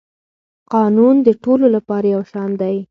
قانون 0.73 1.15
د 1.27 1.29
ټولو 1.43 1.65
لپاره 1.75 2.05
یو 2.15 2.21
شان 2.31 2.49
دی. 2.61 2.75